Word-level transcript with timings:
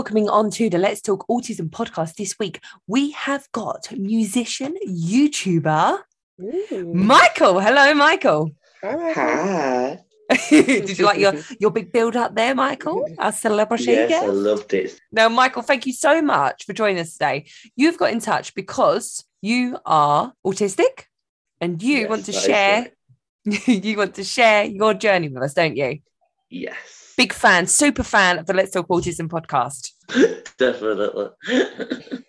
welcoming 0.00 0.30
on 0.30 0.50
to 0.50 0.70
the 0.70 0.78
Let's 0.78 1.02
Talk 1.02 1.26
Autism 1.28 1.68
podcast 1.68 2.14
this 2.14 2.38
week. 2.38 2.58
We 2.86 3.10
have 3.10 3.46
got 3.52 3.92
musician, 3.92 4.74
YouTuber, 4.88 5.98
Ooh. 6.40 6.94
Michael. 6.94 7.60
Hello, 7.60 7.92
Michael. 7.92 8.50
Hi. 8.82 9.98
Did 10.48 10.98
you 10.98 11.04
like 11.04 11.18
your, 11.18 11.34
your 11.58 11.70
big 11.70 11.92
build 11.92 12.16
up 12.16 12.34
there, 12.34 12.54
Michael? 12.54 13.06
Our 13.18 13.30
celebrity 13.30 13.92
Yes, 13.92 14.08
guest? 14.08 14.24
I 14.24 14.28
loved 14.28 14.72
it. 14.72 14.98
Now, 15.12 15.28
Michael, 15.28 15.60
thank 15.60 15.84
you 15.84 15.92
so 15.92 16.22
much 16.22 16.64
for 16.64 16.72
joining 16.72 17.00
us 17.00 17.12
today. 17.12 17.44
You've 17.76 17.98
got 17.98 18.10
in 18.10 18.20
touch 18.20 18.54
because 18.54 19.26
you 19.42 19.76
are 19.84 20.32
autistic 20.46 21.08
and 21.60 21.82
you 21.82 21.98
Yes, 21.98 22.08
want 22.08 22.24
to 22.24 22.32
share 22.32 22.88
you 23.44 23.98
want 23.98 24.14
to 24.14 24.24
share 24.24 24.64
your 24.64 24.94
journey 24.94 25.28
with 25.28 25.42
us, 25.42 25.52
don't 25.52 25.76
you? 25.76 25.98
Yes, 26.48 26.99
Big 27.20 27.34
fan, 27.34 27.66
super 27.66 28.02
fan 28.02 28.38
of 28.38 28.46
the 28.46 28.54
Let's 28.54 28.70
Talk 28.70 28.88
Autism 28.88 29.28
podcast. 29.28 29.90
definitely. 30.56 31.26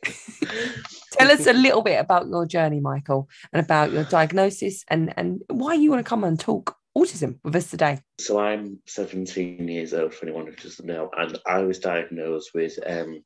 Tell 1.14 1.32
us 1.32 1.48
a 1.48 1.54
little 1.54 1.82
bit 1.82 1.98
about 1.98 2.28
your 2.28 2.46
journey, 2.46 2.82
Michael, 2.82 3.30
and 3.54 3.64
about 3.64 3.94
your 3.94 4.04
diagnosis 4.04 4.84
and, 4.90 5.14
and 5.16 5.44
why 5.48 5.76
you 5.76 5.92
want 5.92 6.06
to 6.06 6.10
come 6.10 6.26
and 6.26 6.38
talk 6.38 6.76
autism 6.98 7.40
with 7.42 7.56
us 7.56 7.70
today. 7.70 8.02
so 8.20 8.38
I'm 8.38 8.80
17 8.86 9.66
years 9.66 9.94
old, 9.94 10.14
for 10.14 10.26
anyone 10.26 10.48
who 10.48 10.56
doesn't 10.58 10.86
know, 10.86 11.10
and 11.18 11.40
I 11.48 11.60
was 11.60 11.80
diagnosed 11.80 12.50
with 12.54 12.78
um, 12.86 13.24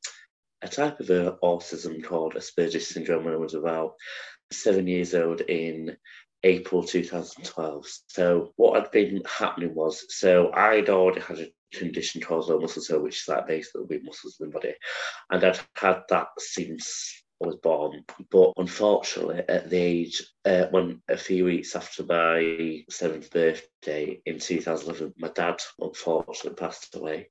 a 0.62 0.68
type 0.68 1.00
of 1.00 1.10
uh, 1.10 1.34
autism 1.42 2.00
called 2.04 2.34
Asperger's 2.34 2.86
syndrome 2.86 3.24
when 3.24 3.34
I 3.34 3.38
was 3.38 3.54
about 3.54 3.94
seven 4.52 4.86
years 4.86 5.16
old 5.16 5.40
in 5.40 5.96
April 6.42 6.82
2012. 6.82 7.86
So 8.06 8.52
what 8.56 8.80
had 8.80 8.90
been 8.90 9.22
happening 9.26 9.74
was, 9.74 10.04
so 10.08 10.52
I'd 10.52 10.88
already 10.88 11.20
had 11.20 11.38
a 11.38 11.52
condition 11.72 12.20
called 12.20 12.48
low 12.48 12.60
muscle 12.60 12.82
tone, 12.82 13.02
which 13.02 13.22
is 13.22 13.28
like 13.28 13.46
basically 13.46 13.82
weak 13.82 14.04
muscles 14.04 14.36
in 14.40 14.48
the 14.48 14.52
body, 14.52 14.74
and 15.30 15.44
I'd 15.44 15.58
had 15.74 16.02
that 16.08 16.28
since 16.38 17.22
I 17.42 17.46
was 17.46 17.56
born. 17.56 18.04
But 18.30 18.52
unfortunately, 18.56 19.42
at 19.48 19.68
the 19.68 19.78
age 19.78 20.22
uh, 20.44 20.66
when 20.70 21.02
a 21.08 21.16
few 21.16 21.44
weeks 21.44 21.76
after 21.76 22.04
my 22.04 22.84
seventh 22.88 23.30
birthday 23.30 24.20
in 24.24 24.38
2011, 24.38 25.14
my 25.18 25.28
dad 25.28 25.60
unfortunately 25.80 26.56
passed 26.56 26.94
away. 26.94 27.28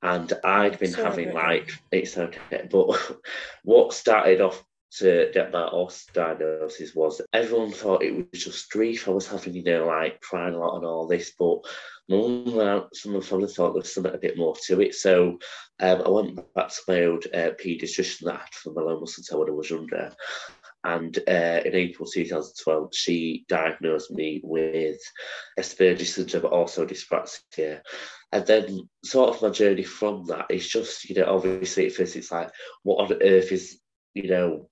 And 0.00 0.32
I'd 0.44 0.78
been 0.78 0.92
Sorry 0.92 1.04
having 1.04 1.32
like 1.32 1.72
it's 1.90 2.16
okay, 2.16 2.68
but 2.70 3.16
what 3.64 3.92
started 3.92 4.40
off 4.40 4.62
to 4.90 5.30
get 5.34 5.52
my 5.52 5.62
OS 5.64 6.06
diagnosis 6.14 6.94
was 6.94 7.20
everyone 7.32 7.72
thought 7.72 8.02
it 8.02 8.16
was 8.32 8.44
just 8.44 8.70
grief. 8.70 9.06
I 9.06 9.10
was 9.10 9.28
having, 9.28 9.54
you 9.54 9.62
know, 9.62 9.86
like 9.86 10.20
crying 10.20 10.54
a 10.54 10.58
lot 10.58 10.76
and 10.76 10.84
all 10.84 11.06
this, 11.06 11.32
but 11.38 11.58
some 12.10 13.14
of 13.14 13.22
the 13.22 13.26
family 13.28 13.48
thought 13.48 13.72
there 13.72 13.82
was 13.82 13.92
something 13.92 14.14
a 14.14 14.18
bit 14.18 14.38
more 14.38 14.56
to 14.66 14.80
it. 14.80 14.94
So 14.94 15.38
um, 15.80 16.02
I 16.04 16.08
went 16.08 16.54
back 16.54 16.68
to 16.68 16.80
my 16.88 17.04
old 17.04 17.26
uh, 17.34 17.50
paediatrician 17.62 18.24
that 18.24 18.34
I 18.34 18.38
had 18.38 18.54
for 18.54 18.72
my 18.72 18.82
low 18.82 19.00
muscle 19.00 19.46
I 19.46 19.50
was 19.50 19.70
younger. 19.70 20.12
And 20.84 21.18
uh, 21.28 21.60
in 21.64 21.74
April 21.74 22.08
2012, 22.08 22.90
she 22.94 23.44
diagnosed 23.48 24.10
me 24.10 24.40
with 24.42 25.00
Asperger's 25.58 26.14
syndrome, 26.14 26.44
but 26.44 26.52
also 26.52 26.86
dyspraxia. 26.86 27.80
And 28.32 28.46
then, 28.46 28.88
sort 29.04 29.30
of, 29.30 29.42
my 29.42 29.50
journey 29.50 29.82
from 29.82 30.26
that 30.26 30.46
is 30.50 30.68
just, 30.68 31.08
you 31.08 31.16
know, 31.16 31.34
obviously 31.34 31.86
at 31.86 31.92
first 31.92 32.16
it's 32.16 32.30
like, 32.30 32.50
what 32.84 33.10
on 33.10 33.22
earth 33.22 33.52
is, 33.52 33.80
you 34.14 34.28
know, 34.28 34.68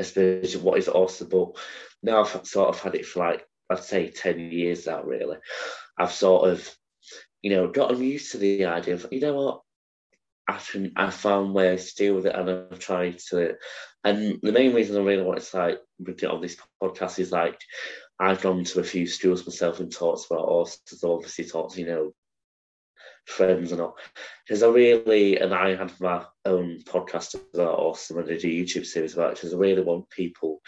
Asperger's, 0.00 0.56
what 0.56 0.78
is 0.78 0.86
autism? 0.86 1.30
But 1.30 1.62
now 2.02 2.22
I've 2.22 2.46
sort 2.46 2.68
of 2.68 2.80
had 2.80 2.94
it 2.94 3.06
for 3.06 3.20
like, 3.20 3.46
I'd 3.70 3.84
say 3.84 4.10
10 4.10 4.38
years 4.38 4.86
now, 4.86 5.02
really. 5.02 5.36
I've 5.98 6.12
sort 6.12 6.50
of, 6.50 6.76
you 7.42 7.50
know, 7.50 7.68
gotten 7.68 8.02
used 8.02 8.32
to 8.32 8.38
the 8.38 8.64
idea 8.66 8.94
of, 8.94 9.06
you 9.10 9.20
know 9.20 9.34
what, 9.34 9.60
I 10.48 10.58
can, 10.58 10.92
I 10.96 11.10
found 11.10 11.54
ways 11.54 11.92
to 11.92 12.04
deal 12.04 12.14
with 12.14 12.26
it 12.26 12.34
and 12.34 12.48
I've 12.48 12.78
tried 12.78 13.18
to. 13.30 13.56
And 14.04 14.38
the 14.42 14.52
main 14.52 14.74
reason 14.74 14.96
I 14.96 15.04
really 15.04 15.22
wanted 15.22 15.44
to 15.44 15.56
like 15.58 15.78
bring 16.00 16.16
it 16.16 16.24
on 16.24 16.40
this 16.40 16.56
podcast 16.82 17.18
is 17.18 17.32
like, 17.32 17.60
I've 18.18 18.40
gone 18.40 18.64
to 18.64 18.80
a 18.80 18.84
few 18.84 19.06
schools 19.06 19.46
myself 19.46 19.80
and 19.80 19.92
talked 19.92 20.26
about 20.30 20.48
autism, 20.48 21.14
obviously 21.14 21.44
talked 21.44 21.76
you 21.76 21.86
know, 21.86 22.12
friends 23.28 23.72
and 23.72 23.80
all. 23.80 23.96
Because 24.46 24.62
I 24.62 24.68
really, 24.68 25.38
and 25.38 25.54
I 25.54 25.76
have 25.76 26.00
my 26.00 26.24
own 26.44 26.80
podcast 26.84 27.36
about 27.54 27.78
autism 27.78 28.20
and 28.20 28.30
I 28.30 28.38
do 28.38 28.48
YouTube 28.48 28.86
series 28.86 29.14
about 29.14 29.32
it 29.32 29.34
because 29.36 29.54
I 29.54 29.58
really 29.58 29.82
want 29.82 30.10
people 30.10 30.60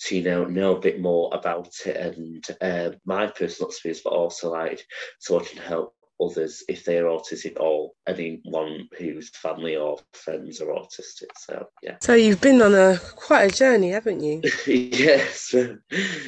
to, 0.00 0.16
you 0.16 0.22
know, 0.22 0.44
know 0.44 0.76
a 0.76 0.80
bit 0.80 1.00
more 1.00 1.30
about 1.32 1.70
it 1.86 1.96
and 1.96 2.44
uh, 2.60 2.96
my 3.04 3.26
personal 3.28 3.68
experience, 3.68 4.02
but 4.04 4.12
also 4.12 4.52
like 4.52 4.84
so 5.18 5.40
I 5.40 5.44
can 5.44 5.58
help 5.58 5.94
others 6.20 6.62
if 6.68 6.84
they're 6.84 7.04
autistic 7.04 7.58
or 7.60 7.90
anyone 8.06 8.88
whose 8.96 9.30
family 9.30 9.76
or 9.76 9.98
friends 10.12 10.60
are 10.60 10.66
autistic. 10.66 11.28
So 11.36 11.66
yeah. 11.82 11.96
So 12.00 12.14
you've 12.14 12.40
been 12.40 12.62
on 12.62 12.74
a 12.74 12.98
quite 13.16 13.52
a 13.52 13.56
journey, 13.56 13.90
haven't 13.90 14.20
you? 14.20 14.42
yes. 14.66 15.54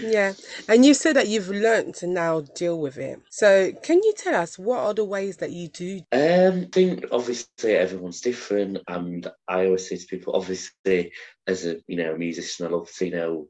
Yeah. 0.01 0.33
And 0.69 0.85
you 0.85 0.95
said 0.95 1.17
that 1.17 1.29
you've 1.29 1.49
learned 1.49 1.95
to 1.97 2.07
now 2.07 2.41
deal 2.41 2.81
with 2.81 2.99
it. 2.99 3.21
So 3.31 3.73
can 3.83 4.03
you 4.03 4.13
tell 4.17 4.35
us 4.35 4.59
what 4.59 4.81
are 4.81 4.95
the 4.95 5.05
ways 5.05 5.37
that 5.39 5.53
you 5.53 5.69
do? 5.69 6.01
Um, 6.13 6.67
I 6.67 6.69
think 6.73 7.07
obviously 7.13 7.75
everyone's 7.75 8.21
different, 8.21 8.79
and 8.89 9.27
I 9.49 9.67
always 9.67 9.89
say 9.89 9.97
to 9.97 10.07
people, 10.07 10.35
obviously, 10.35 11.13
as 11.47 11.67
a 11.67 11.77
you 11.87 11.97
know 11.97 12.17
musician, 12.17 12.67
I 12.67 12.71
love 12.71 12.91
to 12.91 13.05
you 13.07 13.13
know 13.13 13.49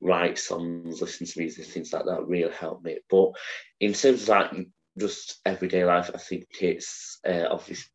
write 0.00 0.38
songs, 0.38 1.00
listen 1.00 1.26
to 1.26 1.38
music, 1.38 1.66
things 1.66 1.92
like 1.92 2.04
that 2.06 2.26
really 2.26 2.52
help 2.52 2.82
me. 2.82 2.98
But 3.08 3.32
in 3.80 3.92
terms 3.92 4.22
of 4.22 4.28
like 4.28 4.52
just 4.98 5.40
everyday 5.44 5.84
life, 5.84 6.10
I 6.14 6.18
think 6.18 6.46
it's 6.60 7.18
uh, 7.26 7.46
obviously 7.50 7.90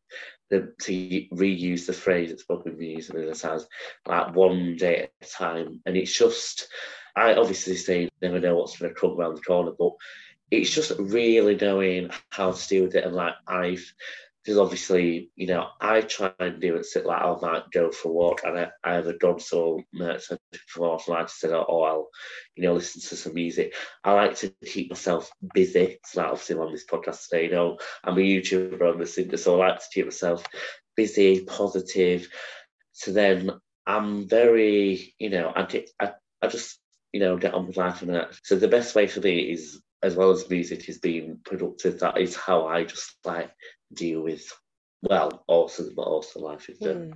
the, 0.50 0.72
to 0.82 0.92
reuse 1.32 1.86
the 1.86 1.92
phrase 1.92 2.30
that's 2.30 2.44
probably 2.44 2.72
been 2.72 2.90
used 2.90 3.10
a 3.10 3.14
million 3.14 3.34
times, 3.34 3.66
like 4.06 4.34
one 4.34 4.76
day 4.76 5.02
at 5.02 5.10
a 5.22 5.30
time, 5.30 5.80
and 5.86 5.96
it's 5.96 6.16
just. 6.16 6.68
I 7.18 7.32
obviously 7.32 7.76
say 7.76 8.10
never 8.20 8.38
know 8.38 8.56
what's 8.56 8.76
going 8.76 8.92
to 8.94 9.00
come 9.00 9.18
around 9.18 9.36
the 9.36 9.40
corner, 9.40 9.72
but 9.78 9.92
it's 10.50 10.68
just 10.70 10.92
really 10.98 11.56
knowing 11.56 12.10
how 12.28 12.52
to 12.52 12.68
deal 12.68 12.84
with 12.84 12.94
it. 12.94 13.04
And 13.04 13.14
like 13.14 13.32
I've, 13.48 13.90
because 14.46 14.58
obviously, 14.58 15.32
you 15.34 15.48
know, 15.48 15.66
I 15.80 16.02
try 16.02 16.30
and 16.38 16.60
do 16.60 16.76
it. 16.76 16.86
sit 16.86 17.04
like 17.04 17.20
I 17.20 17.36
might 17.42 17.68
go 17.72 17.90
for 17.90 18.10
a 18.10 18.12
walk, 18.12 18.42
and 18.44 18.56
I, 18.56 18.68
I 18.84 18.94
have 18.94 19.08
a 19.08 19.18
dog, 19.18 19.40
so 19.40 19.82
so 20.20 20.38
for 20.68 21.00
like 21.08 21.24
I 21.24 21.26
said, 21.26 21.50
or 21.50 21.88
I'll, 21.88 22.08
you 22.54 22.62
know, 22.62 22.74
listen 22.74 23.00
to 23.00 23.16
some 23.16 23.34
music. 23.34 23.74
I 24.04 24.12
like 24.12 24.36
to 24.36 24.54
keep 24.64 24.90
myself 24.90 25.32
busy. 25.52 25.98
So 26.04 26.20
like 26.20 26.30
obviously 26.30 26.54
I'm 26.54 26.62
on 26.62 26.70
this 26.72 26.86
podcast 26.86 27.28
today, 27.28 27.46
you 27.46 27.50
know, 27.50 27.78
I'm 28.04 28.16
a 28.16 28.20
YouTuber 28.20 28.88
on 28.88 29.00
the 29.00 29.06
singer, 29.06 29.36
so 29.36 29.60
I 29.60 29.70
like 29.70 29.80
to 29.80 29.86
keep 29.92 30.06
myself 30.06 30.46
busy, 30.94 31.44
positive. 31.44 32.28
So 32.92 33.10
then 33.10 33.50
I'm 33.84 34.28
very, 34.28 35.12
you 35.18 35.30
know, 35.30 35.52
I, 35.56 35.84
I, 36.00 36.12
I 36.40 36.46
just, 36.46 36.78
you 37.12 37.18
know, 37.18 37.36
get 37.36 37.52
on 37.52 37.66
with 37.66 37.76
life 37.76 38.02
and 38.02 38.14
that. 38.14 38.38
So 38.44 38.54
the 38.54 38.68
best 38.68 38.94
way 38.94 39.08
for 39.08 39.18
me 39.18 39.40
is, 39.40 39.82
as 40.02 40.14
well 40.14 40.30
as 40.30 40.48
music, 40.48 40.88
is 40.88 40.98
being 40.98 41.38
productive. 41.44 42.00
That 42.00 42.18
is 42.18 42.36
how 42.36 42.66
I 42.66 42.84
just 42.84 43.16
like 43.24 43.50
deal 43.92 44.22
with, 44.22 44.44
well, 45.02 45.44
also, 45.46 45.84
but 45.94 46.02
also 46.02 46.40
life 46.40 46.68
is 46.68 46.78
done. 46.78 46.96
Hmm. 46.96 47.12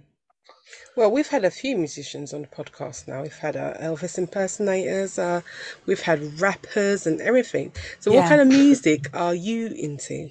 Well, 0.96 1.10
we've 1.10 1.28
had 1.28 1.44
a 1.44 1.50
few 1.50 1.76
musicians 1.76 2.32
on 2.34 2.42
the 2.42 2.48
podcast 2.48 3.06
now. 3.06 3.22
We've 3.22 3.36
had 3.36 3.56
uh, 3.56 3.74
Elvis 3.74 4.18
impersonators, 4.18 5.18
uh, 5.18 5.42
we've 5.86 6.00
had 6.00 6.40
rappers 6.40 7.06
and 7.06 7.20
everything. 7.20 7.72
So, 8.00 8.12
Yeah. 8.12 8.20
what 8.20 8.28
kind 8.28 8.40
of 8.40 8.48
music 8.66 9.10
are 9.14 9.34
you 9.34 9.66
into? 9.68 10.30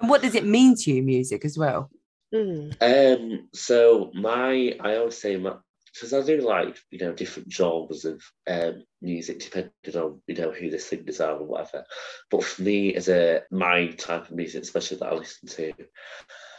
And 0.00 0.08
what 0.08 0.22
does 0.22 0.34
it 0.34 0.44
mean 0.46 0.74
to 0.76 0.92
you, 0.92 1.02
music, 1.02 1.44
as 1.44 1.58
well? 1.58 1.90
Mm. 2.34 2.74
Um, 2.80 3.48
so 3.52 4.10
my, 4.14 4.74
I 4.80 4.96
always 4.96 5.18
say 5.20 5.36
my, 5.36 5.56
because 5.92 6.12
I 6.12 6.22
do 6.22 6.40
like 6.40 6.78
you 6.90 6.98
know 6.98 7.12
different 7.12 7.52
genres 7.52 8.04
of 8.04 8.22
um, 8.48 8.84
music 9.02 9.40
depending 9.40 9.72
on 9.94 10.20
you 10.26 10.34
know 10.34 10.50
who 10.52 10.70
the 10.70 10.78
singers 10.78 11.20
are 11.20 11.36
or 11.36 11.44
whatever. 11.44 11.84
But 12.30 12.44
for 12.44 12.62
me, 12.62 12.94
as 12.94 13.08
a 13.08 13.42
my 13.50 13.88
type 13.88 14.30
of 14.30 14.36
music, 14.36 14.62
especially 14.62 14.98
that 14.98 15.12
I 15.12 15.14
listen 15.14 15.48
to, 15.48 15.72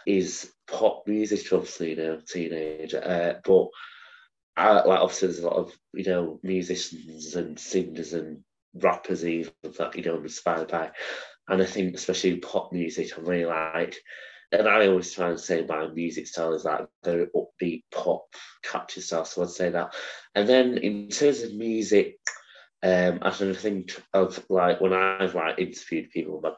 is 0.05 0.51
pop 0.67 1.03
music. 1.07 1.51
Obviously, 1.51 1.91
you 1.91 1.95
know, 1.97 2.19
teenage. 2.25 2.93
Uh, 2.93 3.35
but 3.43 3.67
I, 4.57 4.73
like 4.81 4.99
obviously, 4.99 5.27
there's 5.29 5.39
a 5.39 5.47
lot 5.47 5.57
of 5.57 5.73
you 5.93 6.05
know 6.05 6.39
musicians 6.43 7.35
and 7.35 7.59
singers 7.59 8.13
and 8.13 8.43
rappers 8.73 9.25
even 9.25 9.53
that 9.77 9.95
you 9.95 10.03
know 10.03 10.15
I'm 10.15 10.23
inspired 10.23 10.69
by, 10.69 10.91
and 11.47 11.61
I 11.61 11.65
think 11.65 11.95
especially 11.95 12.37
pop 12.37 12.73
music, 12.73 13.17
I 13.17 13.21
really 13.21 13.45
like 13.45 13.95
and 14.51 14.67
I 14.67 14.87
always 14.87 15.13
try 15.13 15.29
and 15.29 15.39
say 15.39 15.65
my 15.65 15.87
music 15.87 16.27
style 16.27 16.53
is 16.53 16.65
like 16.65 16.87
very 17.03 17.27
upbeat 17.35 17.83
pop 17.91 18.25
catchy 18.63 19.01
style. 19.01 19.25
So 19.25 19.43
I'd 19.43 19.49
say 19.49 19.69
that. 19.69 19.93
And 20.35 20.47
then 20.47 20.77
in 20.77 21.09
terms 21.09 21.41
of 21.41 21.53
music, 21.53 22.17
um, 22.83 23.19
I 23.21 23.29
can 23.29 23.53
think 23.53 24.01
of 24.13 24.43
like 24.49 24.81
when 24.81 24.93
I've 24.93 25.35
like 25.35 25.59
interviewed 25.59 26.09
people 26.09 26.41
my 26.41 26.51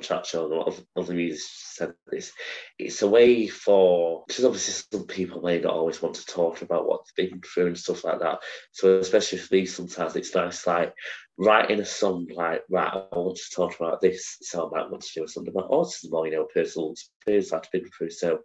Chat 0.00 0.26
show 0.26 0.44
and 0.44 0.52
a 0.52 0.56
lot 0.56 0.68
of 0.68 0.84
other 0.96 1.14
musicians 1.14 1.48
said 1.52 1.94
this. 2.10 2.32
It's 2.78 3.02
a 3.02 3.08
way 3.08 3.48
for 3.48 4.24
because 4.26 4.44
obviously 4.44 4.98
some 4.98 5.06
people 5.06 5.42
may 5.42 5.60
not 5.60 5.74
always 5.74 6.00
want 6.00 6.14
to 6.16 6.26
talk 6.26 6.62
about 6.62 6.86
what 6.86 7.00
they've 7.16 7.30
been 7.30 7.40
through 7.40 7.68
and 7.68 7.78
stuff 7.78 8.04
like 8.04 8.20
that. 8.20 8.38
So 8.72 8.98
especially 8.98 9.38
for 9.38 9.54
me, 9.54 9.66
sometimes 9.66 10.16
it's 10.16 10.34
nice 10.34 10.66
like 10.66 10.94
writing 11.38 11.80
a 11.80 11.84
song 11.84 12.26
like 12.34 12.62
right, 12.70 12.92
I 12.92 13.18
want 13.18 13.36
to 13.36 13.54
talk 13.54 13.78
about 13.78 14.00
this, 14.00 14.38
so 14.42 14.66
I 14.66 14.78
might 14.78 14.90
want 14.90 15.02
to 15.02 15.20
do 15.20 15.26
something 15.26 15.52
about 15.52 15.70
autism 15.70 16.12
or 16.12 16.26
you 16.26 16.34
know 16.34 16.46
personal 16.52 16.92
experience 16.92 17.52
I've 17.52 17.70
been 17.72 17.88
through. 17.96 18.10
So 18.10 18.40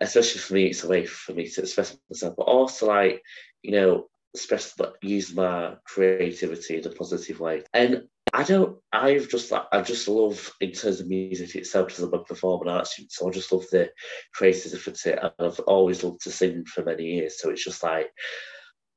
especially 0.00 0.40
for 0.40 0.54
me, 0.54 0.66
it's 0.66 0.84
a 0.84 0.88
way 0.88 1.06
for 1.06 1.32
me 1.32 1.48
to 1.48 1.62
express 1.62 1.96
myself, 2.10 2.34
but 2.36 2.44
also 2.44 2.86
like, 2.86 3.22
you 3.62 3.72
know, 3.72 4.08
express 4.34 4.74
use 5.02 5.34
my 5.34 5.74
creativity 5.86 6.78
in 6.78 6.86
a 6.86 6.90
positive 6.90 7.40
way. 7.40 7.62
And 7.72 8.06
I 8.36 8.42
don't. 8.42 8.76
I've 8.92 9.30
just 9.30 9.50
I 9.50 9.80
just 9.80 10.06
love 10.08 10.52
in 10.60 10.72
terms 10.72 11.00
of 11.00 11.08
music 11.08 11.56
itself 11.56 11.86
because 11.86 12.02
I'm 12.04 12.12
a 12.12 12.22
performing 12.22 12.68
arts 12.68 12.92
student, 12.92 13.12
so 13.12 13.26
I 13.26 13.32
just 13.32 13.50
love 13.50 13.64
the 13.72 13.88
creativity, 14.34 14.76
of 14.76 15.14
it. 15.14 15.18
and 15.22 15.32
I've 15.48 15.60
always 15.60 16.04
loved 16.04 16.20
to 16.24 16.30
sing 16.30 16.66
for 16.66 16.84
many 16.84 17.04
years. 17.04 17.40
So 17.40 17.48
it's 17.48 17.64
just 17.64 17.82
like 17.82 18.10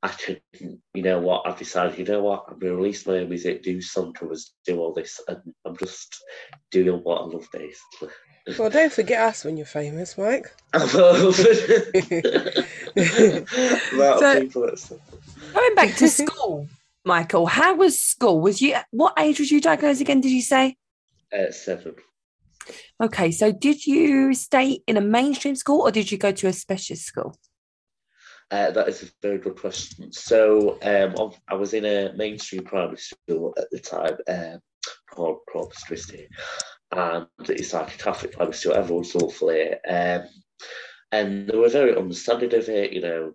I 0.04 0.10
can, 0.10 0.42
you 0.94 1.04
know 1.04 1.20
what? 1.20 1.44
I've 1.46 1.58
decided, 1.58 1.98
you 1.98 2.04
know 2.04 2.22
what? 2.22 2.48
I'm 2.50 2.60
going 2.60 2.74
to 2.74 2.78
release 2.78 3.08
my 3.08 3.20
own 3.20 3.30
music, 3.30 3.64
do 3.64 3.82
some 3.82 4.12
covers, 4.12 4.54
do 4.66 4.78
all 4.78 4.94
this, 4.94 5.22
and 5.30 5.38
I'm 5.66 5.78
just 5.78 6.22
doing 6.70 7.00
what 7.04 7.22
I 7.22 7.26
love 7.26 7.48
basically. 7.54 8.10
Well, 8.58 8.70
don't 8.70 8.92
forget 8.92 9.22
us 9.22 9.46
when 9.46 9.56
you're 9.56 9.66
famous, 9.66 10.18
Mike. 10.18 10.48
so, 10.74 10.90
going 15.54 15.76
back 15.76 15.96
to 15.96 16.10
school, 16.10 16.68
Michael, 17.06 17.46
how 17.46 17.76
was 17.76 18.02
school? 18.02 18.40
Was 18.42 18.62
you 18.62 18.76
what 18.92 19.14
age 19.18 19.40
was 19.40 19.52
you 19.52 19.62
diagnosed 19.62 20.02
again? 20.02 20.22
Did 20.22 20.32
you 20.32 20.42
say? 20.42 20.76
Uh, 21.34 21.52
seven. 21.52 21.96
Okay, 23.02 23.32
so 23.32 23.52
did 23.52 23.86
you 23.86 24.34
stay 24.34 24.82
in 24.86 24.98
a 24.98 25.02
mainstream 25.02 25.56
school 25.56 25.82
or 25.82 25.92
did 25.92 26.12
you 26.12 26.18
go 26.18 26.32
to 26.32 26.48
a 26.48 26.54
specialist 26.54 27.06
school? 27.06 27.36
Uh, 28.52 28.72
that 28.72 28.88
is 28.88 29.04
a 29.04 29.08
very 29.22 29.38
good 29.38 29.56
question. 29.56 30.12
So 30.12 30.80
um, 30.82 31.32
I 31.48 31.54
was 31.54 31.74
in 31.74 31.86
a 31.86 32.14
mainstream 32.16 32.64
primary 32.64 32.98
school 32.98 33.54
at 33.58 33.70
the 33.70 33.80
time 33.80 34.18
um, 34.28 34.60
called 35.10 35.40
Corpus 35.52 35.84
Christi, 35.84 36.28
and 36.92 37.28
it's 37.48 37.74
like 37.74 37.94
a 37.94 37.98
Catholic 37.98 38.34
primary 38.34 38.56
school. 38.56 38.74
Everyone's 38.74 39.14
lovely, 39.14 39.74
um, 39.88 40.24
and 41.12 41.48
they 41.48 41.58
were 41.58 41.70
very 41.70 41.96
understanding 41.96 42.54
of 42.56 42.68
it. 42.70 42.92
You 42.92 43.02
know, 43.02 43.34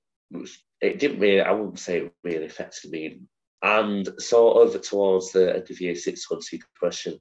it 0.80 0.98
didn't 0.98 1.20
really. 1.20 1.40
I 1.40 1.52
wouldn't 1.52 1.78
say 1.78 1.98
it 1.98 2.12
really 2.24 2.46
affected 2.46 2.90
me 2.90 3.20
and 3.64 4.08
sort 4.18 4.74
of 4.74 4.82
towards 4.82 5.32
the 5.32 5.54
end 5.56 5.70
of 5.70 5.80
year 5.80 5.96
six, 5.96 6.30
one 6.30 6.42
see 6.42 6.60
question, 6.78 7.18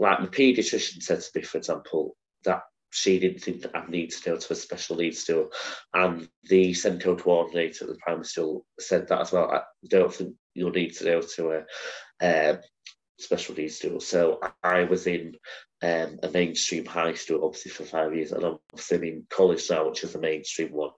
like 0.00 0.18
my 0.18 0.26
paediatrician 0.26 1.00
said 1.00 1.20
to 1.20 1.30
me, 1.36 1.42
for 1.42 1.58
example, 1.58 2.16
that 2.44 2.62
she 2.90 3.20
didn't 3.20 3.40
think 3.40 3.62
that 3.62 3.76
I'd 3.76 3.88
need 3.88 4.10
to 4.10 4.22
go 4.30 4.36
to 4.36 4.52
a 4.52 4.56
special 4.56 4.96
needs 4.96 5.22
school. 5.22 5.50
And 5.94 6.28
the 6.42 6.74
central 6.74 7.14
coordinator 7.14 7.84
at 7.84 7.90
the 7.90 7.98
primary 8.00 8.24
school 8.24 8.66
said 8.80 9.06
that 9.08 9.20
as 9.20 9.30
well. 9.30 9.48
I 9.48 9.60
don't 9.88 10.12
think 10.12 10.34
you'll 10.54 10.72
need 10.72 10.96
to 10.96 11.04
go 11.04 11.20
to 11.20 11.64
a 12.20 12.50
um, 12.50 12.58
special 13.20 13.54
needs 13.54 13.78
school. 13.78 14.00
So 14.00 14.40
I 14.64 14.82
was 14.84 15.06
in 15.06 15.36
um, 15.82 16.18
a 16.24 16.30
mainstream 16.32 16.84
high 16.84 17.14
school, 17.14 17.44
obviously, 17.44 17.70
for 17.70 17.84
five 17.84 18.12
years, 18.12 18.32
and 18.32 18.42
I'm 18.42 18.58
obviously 18.72 19.08
in 19.08 19.26
college 19.30 19.70
now, 19.70 19.88
which 19.88 20.02
is 20.02 20.16
a 20.16 20.18
mainstream 20.18 20.72
one. 20.72 20.90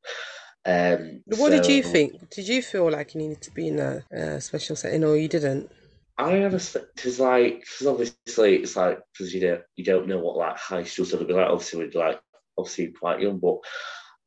Um, 0.64 1.22
what 1.26 1.38
so, 1.38 1.50
did 1.50 1.66
you 1.66 1.82
think? 1.82 2.30
Did 2.30 2.48
you 2.48 2.62
feel 2.62 2.90
like 2.90 3.14
you 3.14 3.20
needed 3.20 3.42
to 3.42 3.50
be 3.50 3.68
in 3.68 3.78
a, 3.80 4.04
a 4.12 4.40
special 4.40 4.76
setting, 4.76 5.04
or 5.04 5.16
you 5.16 5.28
didn't? 5.28 5.70
I 6.18 6.44
honestly, 6.44 6.82
because 6.94 7.18
like, 7.18 7.60
because 7.60 7.86
obviously 7.86 8.56
it's 8.56 8.76
like 8.76 9.00
because 9.12 9.34
you 9.34 9.40
don't 9.40 9.62
you 9.76 9.84
don't 9.84 10.06
know 10.06 10.18
what 10.18 10.36
like 10.36 10.56
high 10.56 10.84
school's 10.84 11.12
gonna 11.12 11.24
be 11.24 11.32
like. 11.32 11.48
Obviously, 11.48 11.80
we're 11.80 12.00
like 12.00 12.20
obviously 12.56 12.88
quite 12.88 13.20
young, 13.20 13.38
but 13.38 13.58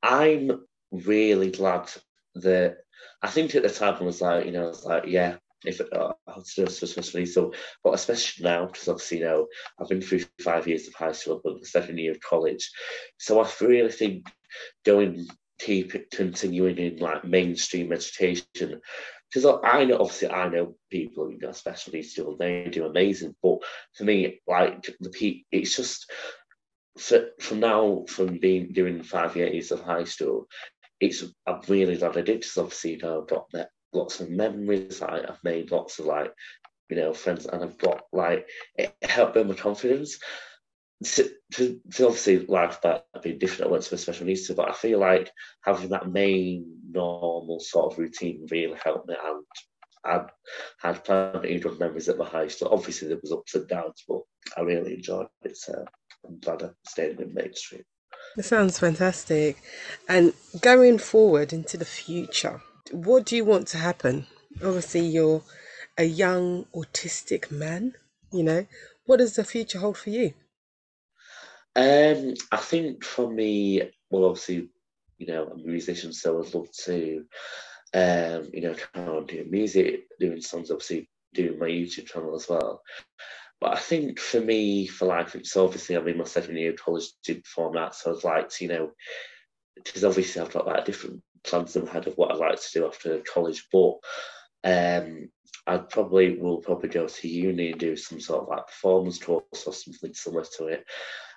I'm 0.03 0.65
really 0.91 1.51
glad 1.51 1.89
that 2.35 2.77
I 3.21 3.29
think 3.29 3.55
at 3.55 3.63
the 3.63 3.69
time 3.69 3.95
I 3.95 4.03
was 4.03 4.21
like, 4.21 4.45
you 4.45 4.51
know, 4.51 4.65
I 4.65 4.67
was 4.67 4.85
like, 4.85 5.03
yeah, 5.07 5.37
if 5.63 5.79
uh, 5.79 6.13
I'll 6.27 6.43
just 6.43 6.83
especially 6.83 7.25
so, 7.25 7.53
but 7.83 7.93
especially 7.93 8.43
now 8.43 8.65
because 8.65 8.87
obviously 8.87 9.19
you 9.19 9.25
know 9.25 9.47
I've 9.79 9.89
been 9.89 10.01
through 10.01 10.21
five 10.41 10.67
years 10.67 10.87
of 10.87 10.95
high 10.95 11.11
school, 11.11 11.41
but 11.43 11.59
the 11.59 11.65
second 11.65 11.97
year 11.97 12.11
of 12.11 12.19
college, 12.19 12.69
so 13.17 13.41
I 13.41 13.49
really 13.61 13.91
think 13.91 14.27
going 14.85 15.27
keep 15.59 15.95
it 15.95 16.11
continuing 16.11 16.77
in 16.77 16.97
like 16.97 17.23
mainstream 17.23 17.91
education. 17.91 18.81
Because 19.33 19.59
I 19.63 19.83
know, 19.85 19.97
obviously, 19.99 20.29
I 20.29 20.47
know 20.49 20.75
people 20.89 21.25
who 21.25 21.37
got 21.37 21.55
special 21.55 21.93
needs 21.93 22.11
still 22.11 22.37
they 22.37 22.69
do 22.71 22.85
amazing. 22.85 23.35
But 23.41 23.59
for 23.93 24.03
me, 24.03 24.41
like 24.47 24.87
the 24.99 25.43
it's 25.51 25.75
just 25.75 26.09
for, 26.97 27.29
from 27.39 27.59
now 27.59 28.05
from 28.07 28.37
being 28.37 28.71
doing 28.71 29.03
five 29.03 29.35
years 29.35 29.71
of 29.71 29.81
high 29.81 30.05
school, 30.05 30.47
it's 30.99 31.23
I'm 31.45 31.61
really 31.67 31.97
glad 31.97 32.17
I 32.17 32.21
did 32.21 32.39
because 32.39 32.57
obviously 32.57 32.91
you 32.93 32.97
know 32.99 33.21
I've 33.21 33.27
got 33.27 33.49
that 33.51 33.69
lots 33.93 34.19
of 34.19 34.29
memories. 34.29 35.01
I, 35.01 35.21
I've 35.27 35.43
made 35.43 35.71
lots 35.71 35.99
of 35.99 36.05
like 36.05 36.31
you 36.89 36.97
know 36.97 37.13
friends, 37.13 37.45
and 37.45 37.63
I've 37.63 37.77
got 37.77 38.03
like 38.13 38.47
it 38.77 38.95
helped 39.01 39.33
build 39.33 39.47
my 39.47 39.55
confidence 39.55 40.19
to, 41.03 41.29
to, 41.53 41.79
to, 41.93 42.05
obviously 42.05 42.45
life 42.45 42.79
that 42.81 43.05
be 43.21 43.33
different. 43.33 43.71
Went 43.71 43.83
to 43.83 43.95
a 43.95 43.97
special 43.97 44.25
needs 44.25 44.43
school, 44.43 44.57
but 44.57 44.69
I 44.69 44.73
feel 44.73 44.99
like 44.99 45.29
having 45.63 45.89
that 45.89 46.11
main 46.11 46.65
normal 46.89 47.59
sort 47.59 47.91
of 47.91 47.99
routine 47.99 48.47
really 48.49 48.77
helped 48.83 49.07
me. 49.07 49.15
And 49.23 49.45
I 50.05 50.25
had 50.79 51.03
plenty 51.03 51.61
of 51.61 51.79
memories 51.79 52.07
at 52.09 52.17
my 52.17 52.25
high 52.25 52.47
school. 52.47 52.69
Obviously, 52.71 53.07
there 53.07 53.19
was 53.21 53.31
ups 53.31 53.55
and 53.55 53.67
downs, 53.67 54.03
but 54.07 54.21
I 54.55 54.61
really 54.61 54.93
enjoyed 54.93 55.27
it. 55.43 55.57
So 55.57 55.85
I'm 56.25 56.39
glad 56.39 56.63
I 56.63 56.69
stayed 56.87 57.19
in 57.19 57.27
the 57.27 57.33
mainstream. 57.33 57.83
It 58.37 58.43
sounds 58.43 58.79
fantastic. 58.79 59.61
And 60.07 60.33
going 60.61 60.97
forward 60.97 61.53
into 61.53 61.77
the 61.77 61.85
future, 61.85 62.61
what 62.91 63.25
do 63.25 63.35
you 63.35 63.45
want 63.45 63.67
to 63.69 63.77
happen? 63.77 64.27
Obviously, 64.63 65.05
you're 65.05 65.41
a 65.97 66.05
young 66.05 66.65
autistic 66.73 67.51
man. 67.51 67.95
You 68.31 68.43
know, 68.43 68.67
what 69.05 69.17
does 69.17 69.35
the 69.35 69.43
future 69.43 69.79
hold 69.79 69.97
for 69.97 70.09
you? 70.09 70.33
Um, 71.75 72.33
I 72.51 72.57
think 72.57 73.03
for 73.03 73.29
me, 73.29 73.81
well, 74.09 74.25
obviously, 74.25 74.69
you 75.17 75.27
know, 75.27 75.49
I'm 75.51 75.59
a 75.59 75.63
musician, 75.63 76.13
so 76.13 76.41
I'd 76.41 76.53
love 76.53 76.71
to, 76.85 77.25
um, 77.93 78.49
you 78.53 78.61
know, 78.61 78.75
kind 78.93 79.09
of 79.09 79.27
do 79.27 79.45
music, 79.49 80.05
doing 80.19 80.41
songs, 80.41 80.71
obviously, 80.71 81.09
doing 81.33 81.59
my 81.59 81.67
YouTube 81.67 82.07
channel 82.07 82.35
as 82.35 82.47
well. 82.49 82.81
But 83.59 83.73
I 83.73 83.79
think 83.79 84.19
for 84.19 84.41
me, 84.41 84.87
for 84.87 85.05
life, 85.05 85.35
it's 85.35 85.55
obviously 85.55 85.95
I'm 85.95 86.07
in 86.07 86.17
my 86.17 86.25
second 86.25 86.57
year 86.57 86.71
of 86.71 86.77
college 86.77 87.07
to 87.25 87.35
perform 87.35 87.75
that, 87.75 87.95
so 87.95 88.15
I'd 88.15 88.23
like 88.23 88.49
to, 88.49 88.63
you 88.63 88.69
know, 88.69 88.91
because 89.75 90.03
obviously 90.03 90.41
I've 90.41 90.53
got 90.53 90.67
like 90.67 90.85
different 90.85 91.21
plans 91.43 91.75
in 91.75 91.85
my 91.85 91.91
head 91.91 92.07
of 92.07 92.15
what 92.15 92.31
I'd 92.31 92.37
like 92.39 92.59
to 92.59 92.69
do 92.73 92.87
after 92.87 93.19
college, 93.19 93.67
but 93.71 93.95
um, 94.63 95.29
I 95.67 95.77
probably 95.77 96.37
will 96.37 96.57
probably 96.57 96.89
go 96.89 97.07
to 97.07 97.27
uni 97.27 97.71
and 97.71 97.79
do 97.79 97.95
some 97.95 98.19
sort 98.19 98.43
of 98.43 98.49
like 98.49 98.67
performance 98.67 99.17
course 99.17 99.63
or 99.65 99.73
something 99.73 100.13
similar 100.13 100.45
to 100.57 100.67
it 100.67 100.85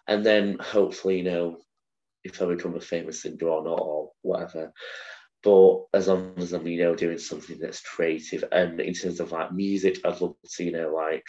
and 0.08 0.24
then 0.24 0.56
hopefully, 0.58 1.18
you 1.18 1.24
know, 1.24 1.58
if 2.24 2.40
I 2.42 2.46
become 2.46 2.74
a 2.74 2.80
famous 2.80 3.22
singer 3.22 3.46
or 3.46 3.62
not 3.62 3.80
or 3.80 4.10
whatever. 4.22 4.72
But 5.44 5.84
as 5.94 6.08
long 6.08 6.32
as 6.38 6.52
I'm, 6.52 6.66
you 6.66 6.82
know, 6.82 6.96
doing 6.96 7.18
something 7.18 7.58
that's 7.60 7.82
creative, 7.82 8.42
and 8.50 8.80
in 8.80 8.94
terms 8.94 9.20
of 9.20 9.30
like 9.30 9.52
music, 9.52 10.00
I'd 10.04 10.20
love 10.20 10.34
to, 10.56 10.64
you 10.64 10.72
know, 10.72 10.92
like 10.92 11.24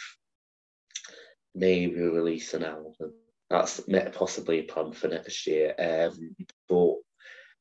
maybe 1.54 2.00
release 2.00 2.54
an 2.54 2.64
album. 2.64 3.12
That's 3.50 3.82
possibly 4.14 4.60
a 4.60 4.62
plan 4.62 4.92
for 4.92 5.08
next 5.08 5.46
year. 5.46 5.74
Um, 5.78 6.34
but 6.68 6.94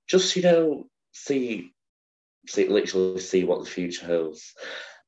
just 0.08 0.36
you 0.36 0.42
know, 0.42 0.86
see, 1.12 1.72
see, 2.48 2.68
literally 2.68 3.20
see 3.20 3.44
what 3.44 3.64
the 3.64 3.70
future 3.70 4.08
holds, 4.08 4.54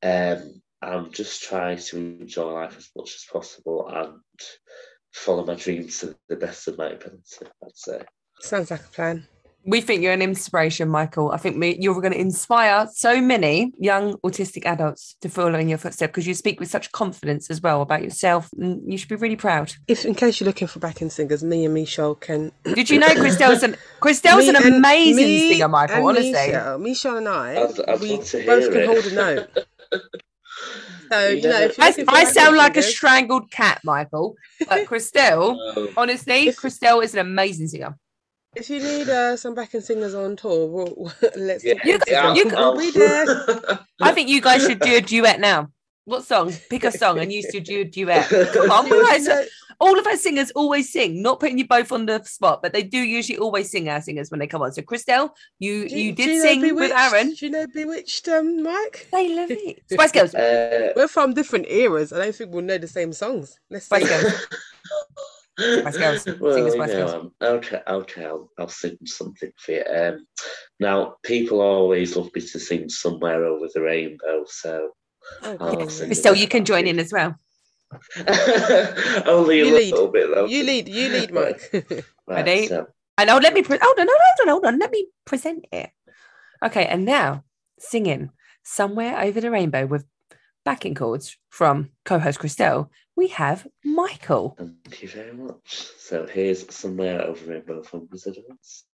um, 0.03 0.61
and 0.81 1.13
just 1.13 1.43
trying 1.43 1.77
to 1.77 1.97
enjoy 1.97 2.51
life 2.51 2.77
as 2.77 2.89
much 2.95 3.15
as 3.15 3.25
possible 3.31 3.87
and 3.87 4.19
follow 5.13 5.45
my 5.45 5.55
dreams 5.55 5.99
to 5.99 6.15
the 6.29 6.35
best 6.35 6.67
of 6.67 6.77
my 6.77 6.87
ability, 6.87 7.45
I'd 7.63 7.75
say. 7.75 8.01
Sounds 8.39 8.71
like 8.71 8.81
a 8.81 8.89
plan. 8.89 9.27
We 9.63 9.79
think 9.79 10.01
you're 10.01 10.13
an 10.13 10.23
inspiration, 10.23 10.89
Michael. 10.89 11.31
I 11.31 11.37
think 11.37 11.59
we, 11.59 11.77
you're 11.79 12.01
going 12.01 12.13
to 12.13 12.19
inspire 12.19 12.87
so 12.91 13.21
many 13.21 13.71
young 13.77 14.17
autistic 14.25 14.65
adults 14.65 15.15
to 15.21 15.29
follow 15.29 15.59
in 15.59 15.69
your 15.69 15.77
footsteps 15.77 16.09
because 16.09 16.25
you 16.25 16.33
speak 16.33 16.59
with 16.59 16.71
such 16.71 16.91
confidence 16.91 17.51
as 17.51 17.61
well 17.61 17.83
about 17.83 18.01
yourself, 18.01 18.49
and 18.57 18.81
you 18.91 18.97
should 18.97 19.09
be 19.09 19.15
really 19.15 19.35
proud. 19.35 19.71
If, 19.87 20.03
in 20.03 20.15
case 20.15 20.39
you're 20.39 20.47
looking 20.47 20.67
for 20.67 20.79
backing 20.79 21.11
singers, 21.11 21.43
me 21.43 21.65
and 21.65 21.75
Michelle 21.75 22.15
can. 22.15 22.51
Did 22.63 22.89
you 22.89 22.97
know 22.99 23.13
Christelle's 23.13 23.61
an 23.61 23.75
Christelle's 23.99 24.47
an 24.47 24.55
amazing 24.55 25.51
singer, 25.51 25.67
Michael? 25.67 26.07
honestly, 26.07 26.31
Michelle, 26.31 26.79
Michelle 26.79 27.17
and 27.17 27.27
I, 27.27 27.61
I'd, 27.61 27.79
I'd 27.87 28.01
we 28.01 28.17
both 28.17 28.31
can 28.31 28.77
it. 28.77 28.87
hold 28.87 29.05
a 29.05 29.13
note. 29.13 29.67
So 31.11 31.27
you 31.27 31.41
know, 31.41 31.69
I, 31.79 32.05
I 32.07 32.23
sound 32.23 32.55
like 32.55 32.77
a 32.77 32.81
strangled 32.81 33.51
cat, 33.51 33.81
Michael. 33.83 34.35
But 34.59 34.85
Christelle, 34.87 35.93
honestly, 35.97 36.47
if, 36.47 36.57
Christelle 36.57 37.03
is 37.03 37.13
an 37.13 37.19
amazing 37.19 37.67
singer. 37.67 37.97
If 38.55 38.69
you 38.69 38.79
need 38.79 39.09
uh, 39.09 39.37
some 39.37 39.55
backing 39.55 39.81
singers 39.81 40.13
on 40.13 40.35
tour, 40.35 40.67
we'll, 40.67 41.11
let's. 41.35 41.63
Yeah, 41.63 41.73
you, 41.83 41.99
yeah, 42.07 42.33
you, 42.33 42.45
we'll 42.47 42.77
be 42.77 42.91
there. 42.91 43.25
I 44.01 44.11
think 44.11 44.29
you 44.29 44.41
guys 44.41 44.61
should 44.61 44.79
do 44.79 44.95
a 44.95 45.01
duet 45.01 45.39
now. 45.39 45.69
What 46.05 46.23
song? 46.25 46.51
Pick 46.69 46.83
a 46.83 46.91
song 46.91 47.19
and 47.19 47.31
you 47.31 47.43
should 47.43 47.63
do 47.63 47.81
a 47.81 47.83
duet. 47.83 48.27
Come 48.53 48.71
on. 48.71 48.89
All 49.79 49.97
of 49.97 50.05
our 50.05 50.15
singers 50.15 50.51
always 50.51 50.91
sing, 50.91 51.23
not 51.23 51.39
putting 51.39 51.57
you 51.57 51.67
both 51.67 51.91
on 51.91 52.05
the 52.05 52.23
spot, 52.23 52.61
but 52.61 52.71
they 52.71 52.83
do 52.83 52.99
usually 52.99 53.39
always 53.39 53.71
sing 53.71 53.89
our 53.89 53.99
singers 53.99 54.29
when 54.29 54.39
they 54.39 54.45
come 54.45 54.61
on. 54.61 54.71
So, 54.71 54.83
Christelle, 54.83 55.31
you 55.57 55.73
you, 55.89 55.97
you 55.97 56.11
did 56.11 56.39
sing 56.39 56.75
with 56.75 56.91
Aaron. 56.91 57.33
Do 57.33 57.45
you 57.45 57.51
know 57.51 57.65
Bewitched, 57.73 58.27
um, 58.27 58.61
Mike? 58.61 59.07
They 59.11 59.35
love 59.35 59.49
it. 59.49 59.81
Spice 59.91 60.11
Girls. 60.11 60.35
Uh, 60.35 60.93
We're 60.95 61.07
from 61.07 61.33
different 61.33 61.65
eras. 61.67 62.13
I 62.13 62.19
don't 62.19 62.35
think 62.35 62.53
we'll 62.53 62.63
know 62.63 62.77
the 62.77 62.87
same 62.87 63.11
songs. 63.11 63.57
Let's 63.71 63.85
Spice 63.85 64.07
Girls. 64.07 64.33
Spice 65.57 65.97
Girls. 65.97 66.25
well, 66.39 66.53
Sing 66.53 66.65
the 66.65 66.71
you 66.71 66.77
know, 66.77 66.85
Girls. 66.85 67.13
um, 67.13 67.31
okay, 67.41 67.81
okay, 67.87 68.25
I'll, 68.25 68.51
I'll 68.59 68.67
sing 68.67 68.97
something 69.05 69.51
for 69.57 69.71
you. 69.71 69.83
Um, 69.83 70.27
now, 70.79 71.15
people 71.23 71.59
always 71.59 72.15
love 72.15 72.29
me 72.35 72.41
to 72.41 72.59
sing 72.59 72.87
somewhere 72.87 73.45
over 73.45 73.67
the 73.73 73.81
rainbow, 73.81 74.45
so 74.47 74.91
Oh, 75.43 75.51
I'll 75.51 75.57
go 75.57 75.65
on 75.81 75.89
sing 75.89 76.07
then. 76.09 76.15
Still, 76.15 76.35
you 76.35 76.47
can 76.47 76.65
join 76.65 76.87
in 76.87 76.99
as 76.99 77.11
well. 77.13 77.35
only 79.25 79.59
a 79.61 79.65
You 79.65 79.75
lead. 79.75 79.91
little 79.91 80.07
bit 80.07 80.29
though. 80.33 80.45
You 80.45 80.63
lead, 80.63 80.87
you 80.87 81.09
lead, 81.09 81.33
Mike. 81.33 81.69
Right, 81.73 82.03
Ready? 82.27 82.67
so- 82.67 82.87
And 83.17 83.29
oh, 83.29 83.37
let 83.37 83.53
me 83.53 83.61
pre- 83.63 83.77
oh, 83.81 83.85
hold 83.85 83.99
on, 83.99 84.07
hold 84.07 84.19
on, 84.19 84.25
hold 84.37 84.47
on, 84.47 84.51
hold 84.53 84.65
on. 84.65 84.79
Let 84.79 84.91
me 84.91 85.07
present 85.25 85.65
it. 85.71 85.89
Okay, 86.63 86.85
and 86.85 87.05
now 87.05 87.43
singing 87.79 88.29
somewhere 88.63 89.19
over 89.19 89.41
the 89.41 89.49
rainbow 89.51 89.85
with 89.87 90.05
backing 90.63 90.93
chords 90.95 91.35
from 91.49 91.89
co-host 92.05 92.39
Christelle. 92.39 92.89
We 93.15 93.27
have 93.29 93.67
Michael. 93.83 94.55
Thank 94.57 95.01
you 95.01 95.07
very 95.09 95.33
much. 95.33 95.87
So 95.97 96.25
here's 96.27 96.73
somewhere 96.73 97.23
over 97.23 97.43
the 97.43 97.51
rainbow 97.53 97.81
from 97.83 98.07
Residence. 98.11 98.85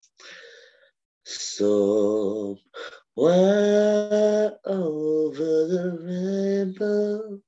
Somewhere 3.18 4.58
over 4.66 5.68
the 5.68 6.00
rainbow, 6.02 7.40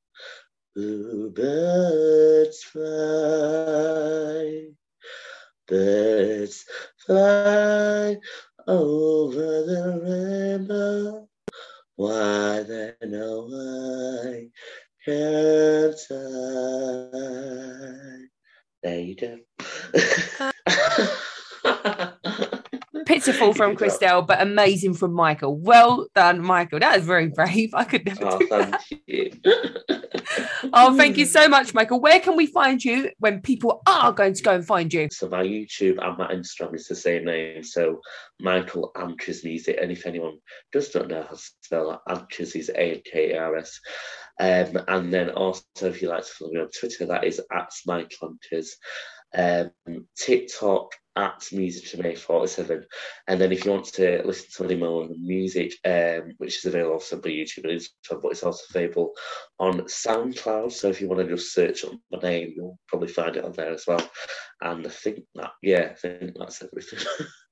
bluebirds 0.75 2.63
fly. 2.63 2.83
Birds 5.67 6.65
fly 7.05 8.17
over 8.67 9.63
the 9.63 10.00
rainbow. 10.03 11.27
Why 11.95 12.63
then, 12.63 12.95
oh, 13.13 13.48
why 13.50 14.50
can't 15.05 15.95
I? 16.12 16.13
There 18.83 19.00
you 19.00 19.15
go. 19.15 19.39
Uh, 21.65 22.12
Pitiful 23.09 23.53
from 23.55 23.75
Christelle, 23.75 24.25
but 24.25 24.39
amazing 24.39 24.93
from 24.93 25.13
Michael. 25.13 25.57
Well 25.57 26.07
done, 26.13 26.41
Michael. 26.41 26.79
That 26.79 26.99
is 26.99 27.05
very 27.05 27.27
brave. 27.27 27.71
I 27.73 27.83
could 27.83 28.05
never 28.05 28.23
Oh, 28.27 28.37
do 28.37 28.47
that. 28.49 28.83
thank 28.87 29.01
you. 29.07 29.31
Oh, 30.73 30.95
thank 30.95 31.17
you 31.17 31.25
so 31.25 31.47
much, 31.47 31.73
Michael. 31.73 31.99
Where 31.99 32.19
can 32.19 32.35
we 32.35 32.45
find 32.45 32.85
you 32.85 33.09
when 33.17 33.41
people 33.41 33.81
are 33.87 34.11
going 34.11 34.33
to 34.35 34.43
go 34.43 34.53
and 34.53 34.63
find 34.65 34.93
you? 34.93 35.07
So 35.11 35.27
my 35.27 35.43
YouTube 35.43 35.97
and 36.05 36.17
my 36.19 36.31
Instagram 36.31 36.75
is 36.75 36.87
the 36.87 36.95
same 36.95 37.25
name. 37.25 37.63
So 37.63 37.99
Michael 38.39 38.91
Ankars 38.95 39.43
Music. 39.43 39.79
And 39.81 39.91
if 39.91 40.05
anyone 40.05 40.37
does 40.71 40.93
not 40.93 41.07
know 41.07 41.23
how 41.23 41.29
to 41.35 41.41
spell 41.63 42.01
Ankars 42.07 42.55
is 42.55 42.69
A 42.69 42.91
N 42.95 43.01
K 43.11 43.31
A 43.31 43.39
R 43.39 43.55
S. 43.57 43.79
Um, 44.39 44.79
and 44.87 45.11
then 45.11 45.31
also 45.31 45.63
if 45.81 46.01
you 46.01 46.09
like 46.09 46.25
to 46.25 46.31
follow 46.31 46.51
me 46.51 46.59
on 46.61 46.69
Twitter, 46.79 47.07
that 47.07 47.23
is 47.23 47.41
at 47.51 47.71
Michael 47.87 48.35
Ankars. 48.53 48.69
Um, 49.36 49.71
TikTok 50.17 50.91
at 51.15 51.48
Music 51.51 52.00
May 52.00 52.15
47. 52.15 52.86
And 53.27 53.41
then 53.41 53.51
if 53.51 53.65
you 53.65 53.71
want 53.71 53.86
to 53.86 54.21
listen 54.25 54.48
to 54.55 54.71
any 54.71 54.81
more 54.81 55.07
music, 55.19 55.74
um, 55.86 56.33
which 56.38 56.57
is 56.57 56.65
available 56.65 56.93
also 56.93 57.17
on 57.17 57.21
YouTube 57.24 57.69
and 57.69 57.79
Instagram, 57.79 58.21
but 58.21 58.31
it's 58.31 58.43
also 58.43 58.63
available 58.69 59.12
on 59.59 59.81
SoundCloud. 59.81 60.71
So 60.71 60.88
if 60.88 61.01
you 61.01 61.09
want 61.09 61.21
to 61.21 61.36
just 61.36 61.53
search 61.53 61.83
on 61.83 62.00
my 62.12 62.19
name, 62.19 62.53
you'll 62.55 62.79
probably 62.88 63.09
find 63.09 63.36
it 63.36 63.43
on 63.43 63.53
there 63.53 63.74
as 63.74 63.86
well. 63.88 64.01
And 64.62 64.86
I 64.86 64.89
think 64.89 65.19
that, 65.36 65.51
yeah, 65.62 65.89
I 65.91 65.95
think 65.95 66.36
that's 66.38 66.63
everything. 66.63 67.00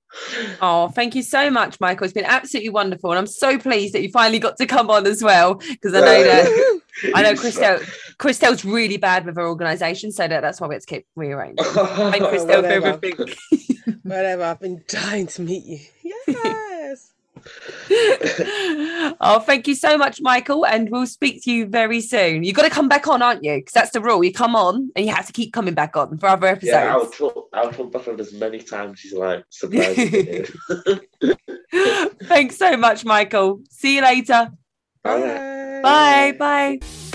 Oh, 0.62 0.89
thank 0.89 1.15
you 1.15 1.24
so 1.24 1.50
much, 1.50 1.79
Michael. 1.79 2.05
It's 2.05 2.13
been 2.13 2.25
absolutely 2.25 2.69
wonderful. 2.69 3.12
And 3.12 3.19
I'm 3.19 3.27
so 3.27 3.57
pleased 3.57 3.93
that 3.93 4.01
you 4.01 4.09
finally 4.09 4.39
got 4.39 4.57
to 4.57 4.65
come 4.65 4.89
on 4.89 5.07
as 5.07 5.24
well. 5.24 5.55
Because 5.55 5.93
I 5.93 6.00
know 6.01 6.24
that 6.24 6.81
I 7.15 7.21
know 7.21 7.33
Christelle 7.33 7.79
Christelle's 8.17 8.65
really 8.65 8.97
bad 8.97 9.25
with 9.25 9.36
her 9.36 9.47
organisation, 9.47 10.12
so 10.12 10.27
that, 10.27 10.41
that's 10.41 10.59
why 10.59 10.67
we 10.67 10.75
have 10.75 10.81
to 10.83 10.88
keep 10.88 11.05
rearranging. 11.15 11.63
Thank 11.63 11.75
Christelle 12.24 12.47
for 12.47 12.62
whatever. 12.62 12.88
everything. 12.88 13.36
Whatever. 14.03 14.43
I've 14.43 14.59
been 14.59 14.83
dying 14.88 15.27
to 15.27 15.41
meet 15.41 15.65
you. 15.65 15.79
Yes. 16.03 16.15
oh, 19.22 19.44
thank 19.46 19.67
you 19.67 19.75
so 19.75 19.98
much, 19.98 20.22
Michael. 20.22 20.65
And 20.65 20.89
we'll 20.89 21.08
speak 21.08 21.44
to 21.44 21.51
you 21.51 21.65
very 21.65 22.01
soon. 22.01 22.44
You've 22.44 22.56
got 22.56 22.63
to 22.63 22.70
come 22.70 22.88
back 22.88 23.08
on, 23.08 23.22
aren't 23.22 23.44
you? 23.44 23.58
Because 23.58 23.74
that's 23.74 23.91
the 23.91 24.01
rule. 24.01 24.24
You 24.24 24.34
come 24.34 24.56
on 24.56 24.91
and 24.96 25.06
you 25.06 25.13
have 25.13 25.27
to 25.27 25.34
keep 25.34 25.53
coming 25.53 25.74
back 25.74 25.96
on 25.96 26.17
for 26.17 26.27
other 26.27 26.48
episodes. 26.48 26.74
yeah, 26.74 26.94
I'll, 26.94 27.08
come, 27.08 27.32
I'll 27.53 27.72
come 27.72 27.89
back 27.89 28.08
on 28.08 28.20
as 28.20 28.34
many 28.34 28.60
times 28.60 29.01
as 29.03 29.12
you 29.12 29.20
like. 29.20 29.44
Surprisingly. 29.50 30.46
Thanks 32.24 32.58
so 32.58 32.77
much, 32.77 33.06
Michael. 33.06 33.62
See 33.70 33.96
you 33.96 34.01
later. 34.01 34.51
All 35.06 35.22
right. 35.22 35.82
Bye. 35.82 36.36
Bye. 36.38 37.06